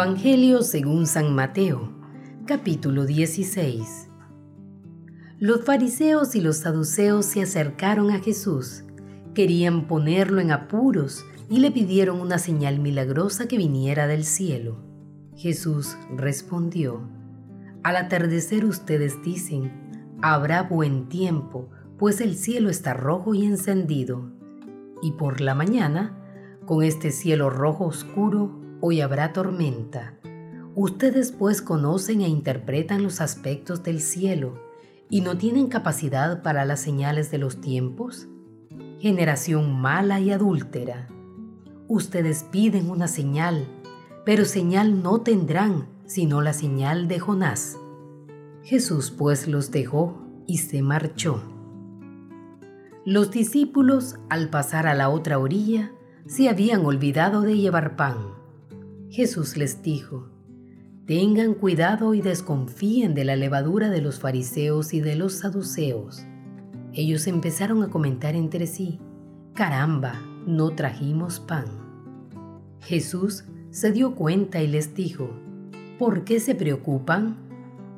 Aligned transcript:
Evangelio 0.00 0.62
según 0.62 1.08
San 1.08 1.34
Mateo, 1.34 1.92
capítulo 2.46 3.04
16. 3.04 4.08
Los 5.40 5.64
fariseos 5.64 6.36
y 6.36 6.40
los 6.40 6.58
saduceos 6.58 7.26
se 7.26 7.42
acercaron 7.42 8.12
a 8.12 8.20
Jesús, 8.20 8.84
querían 9.34 9.88
ponerlo 9.88 10.40
en 10.40 10.52
apuros 10.52 11.24
y 11.50 11.58
le 11.58 11.72
pidieron 11.72 12.20
una 12.20 12.38
señal 12.38 12.78
milagrosa 12.78 13.48
que 13.48 13.56
viniera 13.56 14.06
del 14.06 14.22
cielo. 14.22 14.84
Jesús 15.34 15.96
respondió, 16.16 17.00
Al 17.82 17.96
atardecer 17.96 18.66
ustedes 18.66 19.20
dicen, 19.24 20.16
habrá 20.22 20.62
buen 20.62 21.08
tiempo, 21.08 21.70
pues 21.98 22.20
el 22.20 22.36
cielo 22.36 22.70
está 22.70 22.94
rojo 22.94 23.34
y 23.34 23.44
encendido. 23.44 24.30
Y 25.02 25.10
por 25.14 25.40
la 25.40 25.56
mañana, 25.56 26.16
con 26.66 26.84
este 26.84 27.10
cielo 27.10 27.50
rojo 27.50 27.86
oscuro, 27.86 28.57
hoy 28.80 29.00
habrá 29.00 29.32
tormenta. 29.32 30.14
Ustedes 30.74 31.32
pues 31.32 31.62
conocen 31.62 32.20
e 32.20 32.28
interpretan 32.28 33.02
los 33.02 33.20
aspectos 33.20 33.82
del 33.82 34.00
cielo 34.00 34.58
y 35.10 35.20
no 35.22 35.36
tienen 35.36 35.68
capacidad 35.68 36.42
para 36.42 36.64
las 36.64 36.80
señales 36.80 37.30
de 37.30 37.38
los 37.38 37.60
tiempos. 37.60 38.28
Generación 39.00 39.80
mala 39.80 40.20
y 40.20 40.30
adúltera. 40.30 41.08
Ustedes 41.88 42.44
piden 42.44 42.90
una 42.90 43.08
señal, 43.08 43.66
pero 44.24 44.44
señal 44.44 45.02
no 45.02 45.20
tendrán 45.22 45.98
sino 46.08 46.40
la 46.40 46.54
señal 46.54 47.06
de 47.06 47.20
Jonás. 47.20 47.76
Jesús 48.64 49.10
pues 49.10 49.46
los 49.46 49.70
dejó 49.70 50.22
y 50.46 50.58
se 50.58 50.82
marchó. 50.82 51.42
Los 53.04 53.30
discípulos, 53.30 54.16
al 54.28 54.48
pasar 54.48 54.86
a 54.86 54.94
la 54.94 55.10
otra 55.10 55.38
orilla, 55.38 55.92
se 56.26 56.48
habían 56.48 56.84
olvidado 56.84 57.42
de 57.42 57.56
llevar 57.56 57.96
pan. 57.96 58.16
Jesús 59.10 59.56
les 59.56 59.82
dijo, 59.82 60.28
Tengan 61.06 61.54
cuidado 61.54 62.12
y 62.12 62.20
desconfíen 62.20 63.14
de 63.14 63.24
la 63.24 63.36
levadura 63.36 63.88
de 63.88 64.02
los 64.02 64.20
fariseos 64.20 64.92
y 64.92 65.00
de 65.00 65.16
los 65.16 65.34
saduceos. 65.34 66.26
Ellos 66.92 67.26
empezaron 67.26 67.82
a 67.82 67.88
comentar 67.88 68.34
entre 68.34 68.66
sí, 68.66 69.00
Caramba, 69.54 70.20
no 70.46 70.70
trajimos 70.70 71.40
pan. 71.40 71.64
Jesús 72.80 73.44
se 73.70 73.92
dio 73.92 74.14
cuenta 74.14 74.62
y 74.62 74.66
les 74.66 74.94
dijo, 74.94 75.30
¿por 75.98 76.24
qué 76.24 76.38
se 76.38 76.54
preocupan, 76.54 77.36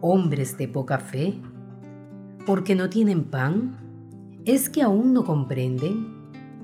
hombres 0.01 0.57
de 0.57 0.69
poca 0.69 0.99
fe? 0.99 1.35
¿Porque 2.47 2.77
no 2.77 2.89
tienen 2.89 3.25
pan? 3.25 3.77
¿Es 4.45 4.71
que 4.71 4.83
aún 4.83 5.13
no 5.13 5.25
comprenden? 5.25 6.20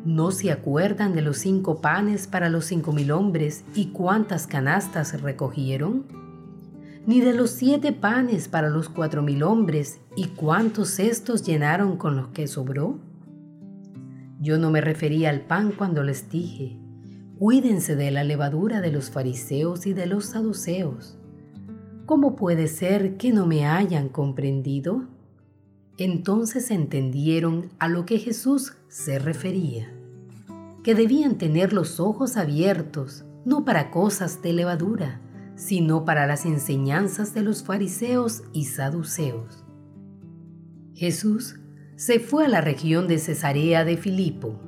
¿No 0.07 0.31
se 0.31 0.53
acuerdan 0.53 1.17
de 1.17 1.21
los 1.21 1.39
cinco 1.39 1.81
panes 1.81 2.29
para 2.29 2.49
los 2.49 2.67
cinco 2.67 2.93
mil 2.93 3.11
hombres 3.11 3.65
y 3.75 3.87
cuántas 3.87 4.47
canastas 4.47 5.21
recogieron? 5.21 6.05
Ni 7.09 7.21
de 7.21 7.35
los 7.35 7.51
siete 7.51 7.91
panes 7.91 8.47
para 8.47 8.71
los 8.71 8.89
cuatro 8.89 9.21
mil 9.21 9.43
hombres 9.43 9.99
y 10.15 10.27
cuántos 10.27 10.91
cestos 10.91 11.45
llenaron 11.45 11.97
con 11.97 12.15
los 12.15 12.29
que 12.29 12.47
sobró? 12.47 13.01
Yo 14.41 14.59
no 14.59 14.71
me 14.71 14.81
refería 14.81 15.31
al 15.31 15.41
pan 15.41 15.73
cuando 15.77 16.05
les 16.05 16.31
dije, 16.31 16.79
cuídense 17.37 17.97
de 17.97 18.13
la 18.13 18.23
levadura 18.23 18.81
de 18.81 18.93
los 18.93 19.11
fariseos 19.11 19.87
y 19.87 19.93
de 19.93 20.07
los 20.07 20.27
saduceos. 20.27 21.19
¿Cómo 22.07 22.37
puede 22.37 22.69
ser 22.69 23.17
que 23.17 23.33
no 23.33 23.45
me 23.45 23.67
hayan 23.67 24.09
comprendido? 24.09 25.16
Entonces 25.99 26.71
entendieron 26.71 27.71
a 27.79 27.89
lo 27.89 28.05
que 28.07 28.19
Jesús 28.19 28.75
se 28.89 29.19
refería 29.19 29.93
que 30.87 30.95
debían 30.95 31.37
tener 31.37 31.73
los 31.73 31.99
ojos 31.99 32.37
abiertos, 32.37 33.25
no 33.45 33.65
para 33.65 33.91
cosas 33.91 34.41
de 34.41 34.53
levadura, 34.53 35.21
sino 35.57 36.05
para 36.05 36.29
las 36.29 36.47
enseñanzas 36.47 37.35
de 37.35 37.43
los 37.43 37.65
fariseos 37.65 38.45
y 38.53 38.67
saduceos. 38.67 39.65
Jesús 40.95 41.57
se 41.97 42.21
fue 42.21 42.45
a 42.45 42.49
la 42.49 42.61
región 42.61 43.09
de 43.09 43.19
Cesarea 43.19 43.85
de 43.85 43.97
Filipo. 43.97 44.61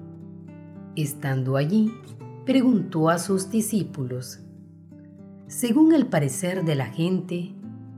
Estando 0.97 1.57
allí, 1.57 1.93
preguntó 2.45 3.11
a 3.11 3.21
sus 3.21 3.49
discípulos, 3.49 4.41
según 5.47 5.95
el 5.95 6.09
parecer 6.09 6.65
de 6.65 6.75
la 6.75 6.87
gente, 6.87 7.55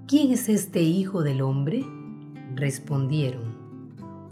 ¿quién 0.07 0.31
es 0.31 0.51
este 0.51 0.83
Hijo 0.83 1.23
del 1.23 1.41
Hombre? 1.41 1.87
Respondieron, 2.55 3.55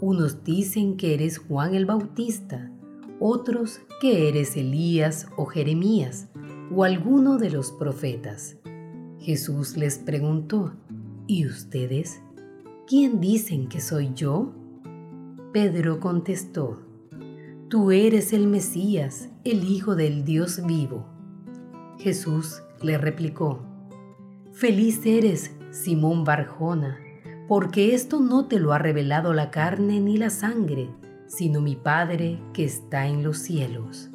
unos 0.01 0.43
dicen 0.43 0.97
que 0.97 1.13
eres 1.13 1.37
Juan 1.37 1.75
el 1.75 1.85
Bautista, 1.85 2.71
otros 3.19 3.81
que 3.99 4.29
eres 4.29 4.55
Elías 4.55 5.27
o 5.35 5.45
Jeremías 5.45 6.29
o 6.73 6.83
alguno 6.83 7.37
de 7.37 7.49
los 7.49 7.71
profetas. 7.71 8.57
Jesús 9.19 9.75
les 9.75 9.97
preguntó, 9.97 10.73
¿y 11.27 11.45
ustedes? 11.45 12.21
¿Quién 12.87 13.19
dicen 13.19 13.67
que 13.67 13.81
soy 13.81 14.13
yo? 14.13 14.53
Pedro 15.51 15.99
contestó, 15.99 16.79
Tú 17.69 17.91
eres 17.91 18.33
el 18.33 18.47
Mesías, 18.47 19.29
el 19.43 19.63
Hijo 19.63 19.95
del 19.95 20.23
Dios 20.23 20.65
vivo. 20.65 21.05
Jesús 21.99 22.63
le 22.81 22.97
replicó, 22.97 23.59
Feliz 24.53 25.05
eres, 25.05 25.51
Simón 25.69 26.23
Barjona, 26.23 26.97
porque 27.49 27.95
esto 27.95 28.19
no 28.19 28.45
te 28.45 28.59
lo 28.59 28.73
ha 28.73 28.77
revelado 28.77 29.33
la 29.33 29.49
carne 29.49 29.99
ni 29.99 30.17
la 30.17 30.29
sangre, 30.29 30.91
sino 31.25 31.61
mi 31.61 31.75
Padre 31.75 32.39
que 32.53 32.63
está 32.63 33.07
en 33.07 33.23
los 33.23 33.39
cielos. 33.39 34.11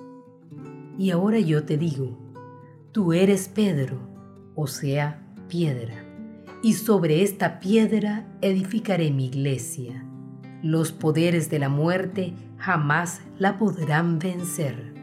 Y 0.96 1.10
ahora 1.10 1.40
yo 1.40 1.64
te 1.64 1.76
digo, 1.76 2.16
tú 2.92 3.12
eres 3.12 3.48
Pedro, 3.48 3.98
o 4.54 4.68
sea, 4.68 5.20
piedra, 5.48 6.04
y 6.62 6.74
sobre 6.74 7.24
esta 7.24 7.58
piedra 7.58 8.24
edificaré 8.40 9.10
mi 9.10 9.26
iglesia. 9.26 10.06
Los 10.62 10.92
poderes 10.92 11.50
de 11.50 11.58
la 11.58 11.68
muerte 11.68 12.34
jamás 12.56 13.20
la 13.40 13.58
podrán 13.58 14.20
vencer. 14.20 14.94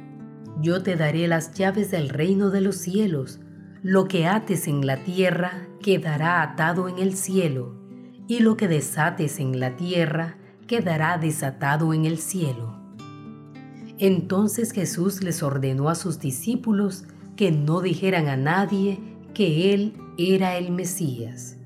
Yo 0.62 0.82
te 0.84 0.96
daré 0.96 1.28
las 1.28 1.54
llaves 1.54 1.92
del 1.92 2.08
reino 2.08 2.50
de 2.50 2.62
los 2.62 2.78
cielos. 2.78 3.42
Lo 3.84 4.08
que 4.08 4.26
ates 4.26 4.70
en 4.70 4.88
la 4.88 5.04
tierra 5.04 5.68
quedará 5.82 6.42
atado 6.42 6.88
en 6.88 6.98
el 6.98 7.14
cielo, 7.14 7.81
y 8.28 8.40
lo 8.40 8.58
que 8.58 8.68
desates 8.68 9.40
en 9.40 9.60
la 9.60 9.76
tierra 9.76 10.38
quedará 10.68 11.18
desatado 11.18 11.94
en 11.94 12.06
el 12.06 12.18
cielo. 12.18 12.80
Entonces 13.98 14.72
Jesús 14.72 15.22
les 15.22 15.44
ordenó 15.44 15.90
a 15.90 15.96
sus 15.96 16.20
discípulos 16.20 17.06
que 17.36 17.52
no 17.52 17.82
dijeran 17.82 18.28
a 18.28 18.38
nadie 18.38 19.00
que 19.34 19.74
Él 19.74 19.94
era 20.18 20.58
el 20.58 20.72
Mesías. 20.72 21.58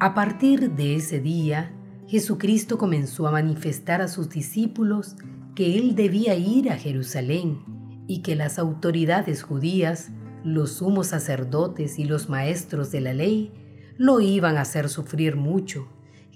A 0.00 0.14
partir 0.14 0.72
de 0.72 0.96
ese 0.96 1.20
día, 1.20 1.72
Jesucristo 2.06 2.78
comenzó 2.78 3.26
a 3.26 3.32
manifestar 3.32 4.02
a 4.02 4.08
sus 4.08 4.28
discípulos 4.28 5.16
que 5.54 5.78
Él 5.78 5.94
debía 5.94 6.34
ir 6.34 6.70
a 6.70 6.76
Jerusalén 6.76 7.64
y 8.06 8.22
que 8.22 8.36
las 8.36 8.58
autoridades 8.58 9.42
judías, 9.42 10.10
los 10.44 10.72
sumos 10.72 11.08
sacerdotes 11.08 11.98
y 11.98 12.04
los 12.04 12.28
maestros 12.28 12.90
de 12.90 13.00
la 13.00 13.14
ley 13.14 13.52
lo 13.96 14.20
iban 14.20 14.56
a 14.56 14.62
hacer 14.62 14.88
sufrir 14.88 15.36
mucho 15.36 15.88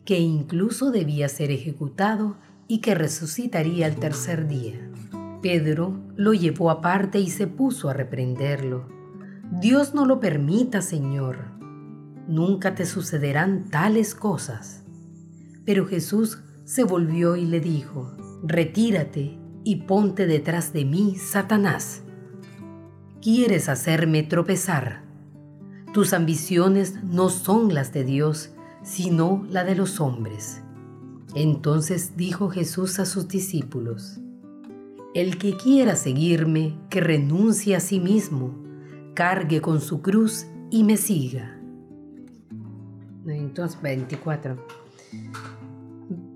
que 0.08 0.18
incluso 0.18 0.90
debía 0.90 1.28
ser 1.28 1.50
ejecutado 1.50 2.38
y 2.66 2.78
que 2.78 2.94
resucitaría 2.94 3.84
al 3.84 3.96
tercer 3.96 4.48
día. 4.48 4.90
Pedro 5.42 6.00
lo 6.16 6.32
llevó 6.32 6.70
aparte 6.70 7.20
y 7.20 7.28
se 7.28 7.46
puso 7.46 7.90
a 7.90 7.92
reprenderlo. 7.92 8.88
Dios 9.60 9.92
no 9.92 10.06
lo 10.06 10.18
permita, 10.18 10.80
Señor. 10.80 11.50
Nunca 12.26 12.74
te 12.74 12.86
sucederán 12.86 13.68
tales 13.68 14.14
cosas. 14.14 14.82
Pero 15.66 15.86
Jesús 15.86 16.38
se 16.64 16.84
volvió 16.84 17.36
y 17.36 17.44
le 17.44 17.60
dijo, 17.60 18.16
Retírate 18.42 19.38
y 19.62 19.76
ponte 19.82 20.26
detrás 20.26 20.72
de 20.72 20.86
mí, 20.86 21.16
Satanás. 21.16 22.02
Quieres 23.20 23.68
hacerme 23.68 24.22
tropezar. 24.22 25.07
Tus 25.98 26.12
ambiciones 26.12 27.02
no 27.02 27.28
son 27.28 27.74
las 27.74 27.92
de 27.92 28.04
Dios, 28.04 28.50
sino 28.84 29.44
la 29.50 29.64
de 29.64 29.74
los 29.74 30.00
hombres. 30.00 30.62
Entonces 31.34 32.16
dijo 32.16 32.50
Jesús 32.50 33.00
a 33.00 33.04
sus 33.04 33.26
discípulos, 33.26 34.20
El 35.12 35.38
que 35.38 35.56
quiera 35.56 35.96
seguirme, 35.96 36.78
que 36.88 37.00
renuncie 37.00 37.74
a 37.74 37.80
sí 37.80 37.98
mismo, 37.98 38.54
cargue 39.14 39.60
con 39.60 39.80
su 39.80 40.00
cruz 40.00 40.46
y 40.70 40.84
me 40.84 40.96
siga. 40.96 41.60
Entonces 43.26 43.82
24. 43.82 44.56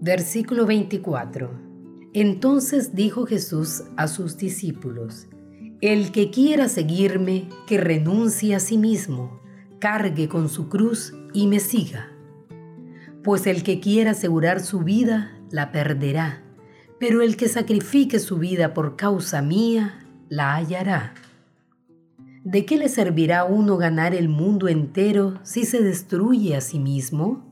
Versículo 0.00 0.66
24. 0.66 1.50
Entonces 2.14 2.96
dijo 2.96 3.26
Jesús 3.26 3.84
a 3.96 4.08
sus 4.08 4.36
discípulos, 4.36 5.28
El 5.80 6.10
que 6.10 6.32
quiera 6.32 6.68
seguirme, 6.68 7.48
que 7.68 7.78
renuncie 7.78 8.56
a 8.56 8.58
sí 8.58 8.76
mismo, 8.76 9.40
cargue 9.82 10.29
con 10.29 10.49
su 10.49 10.69
cruz 10.69 11.12
y 11.34 11.49
me 11.49 11.58
siga 11.58 12.12
pues 13.23 13.46
el 13.46 13.62
que 13.62 13.81
quiera 13.81 14.12
asegurar 14.12 14.61
su 14.61 14.81
vida, 14.81 15.38
la 15.50 15.70
perderá, 15.70 16.43
pero 16.99 17.23
el 17.23 17.37
que 17.37 17.49
sacrifique 17.49 18.19
su 18.19 18.38
vida 18.38 18.75
por 18.75 18.96
causa 18.96 19.43
mía, 19.43 20.06
la 20.29 20.55
hallará. 20.55 21.14
¿De 22.44 22.64
qué 22.64 22.76
le 22.76 22.88
servirá 22.88 23.44
uno 23.44 23.76
ganar 23.76 24.14
el 24.14 24.29
mundo 24.29 24.69
entero 24.69 25.38
si 25.44 25.64
se 25.64 25.82
destruye 25.82 26.56
a 26.56 26.61
sí 26.61 26.81
mismo? 26.81 27.49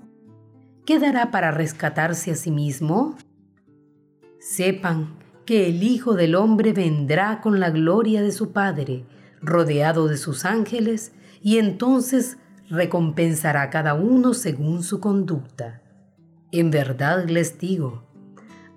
¿Qué 0.84 0.98
dará 0.98 1.30
para 1.30 1.52
rescatarse 1.52 2.32
a 2.32 2.34
sí 2.34 2.50
mismo? 2.50 3.16
Sepan 4.40 5.14
que 5.46 5.68
el 5.68 5.84
Hijo 5.84 6.14
del 6.14 6.34
Hombre 6.34 6.72
vendrá 6.72 7.40
con 7.40 7.60
la 7.60 7.70
gloria 7.70 8.22
de 8.22 8.32
su 8.32 8.52
Padre, 8.52 9.04
rodeado 9.42 10.08
de 10.08 10.16
sus 10.16 10.44
ángeles, 10.44 11.12
y 11.42 11.58
entonces 11.58 12.38
recompensará 12.68 13.62
a 13.62 13.70
cada 13.70 13.94
uno 13.94 14.34
según 14.34 14.82
su 14.82 15.00
conducta. 15.00 15.82
En 16.52 16.70
verdad 16.70 17.28
les 17.28 17.58
digo, 17.58 18.04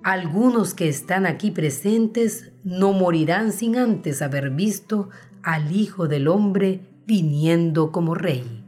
algunos 0.03 0.73
que 0.73 0.89
están 0.89 1.25
aquí 1.25 1.51
presentes 1.51 2.51
no 2.63 2.93
morirán 2.93 3.51
sin 3.51 3.77
antes 3.77 4.21
haber 4.21 4.49
visto 4.49 5.09
al 5.43 5.75
Hijo 5.75 6.07
del 6.07 6.27
Hombre 6.27 6.81
viniendo 7.05 7.91
como 7.91 8.15
rey. 8.15 8.63